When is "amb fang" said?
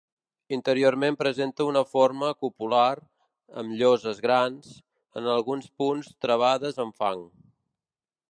6.85-7.25